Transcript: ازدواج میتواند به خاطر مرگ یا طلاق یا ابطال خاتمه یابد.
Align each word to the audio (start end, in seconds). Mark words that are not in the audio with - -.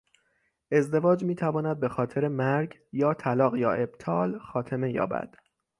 ازدواج 0.71 1.23
میتواند 1.23 1.79
به 1.79 1.89
خاطر 1.89 2.27
مرگ 2.27 2.79
یا 2.91 3.13
طلاق 3.13 3.57
یا 3.57 3.71
ابطال 3.71 4.39
خاتمه 4.39 4.91
یابد. 4.91 5.35